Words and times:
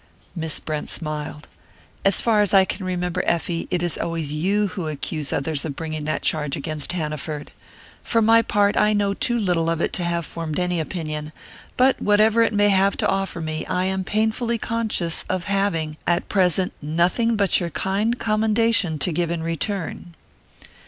Miss 0.35 0.59
Brent 0.59 0.89
smiled. 0.89 1.47
"As 2.03 2.21
far 2.21 2.41
as 2.41 2.55
I 2.55 2.65
can 2.65 2.87
remember, 2.87 3.21
Effie, 3.27 3.67
it 3.69 3.83
is 3.83 3.99
always 3.99 4.33
you 4.33 4.69
who 4.69 4.87
accuse 4.87 5.31
others 5.31 5.63
of 5.63 5.75
bringing 5.75 6.05
that 6.05 6.23
charge 6.23 6.55
against 6.55 6.93
Hanaford. 6.93 7.51
For 8.03 8.19
my 8.19 8.41
part, 8.41 8.75
I 8.75 8.93
know 8.93 9.13
too 9.13 9.37
little 9.37 9.69
of 9.69 9.79
it 9.79 9.93
to 9.93 10.03
have 10.03 10.25
formed 10.25 10.57
any 10.57 10.79
opinion; 10.79 11.31
but 11.77 12.01
whatever 12.01 12.41
it 12.41 12.51
may 12.51 12.69
have 12.69 12.97
to 12.97 13.07
offer 13.07 13.41
me, 13.41 13.63
I 13.67 13.85
am 13.85 14.03
painfully 14.03 14.57
conscious 14.57 15.23
of 15.29 15.43
having, 15.43 15.97
at 16.07 16.27
present, 16.29 16.73
nothing 16.81 17.35
but 17.35 17.59
your 17.59 17.69
kind 17.69 18.17
commendation 18.17 18.97
to 18.97 19.11
give 19.13 19.29
in 19.29 19.43
return." 19.43 20.15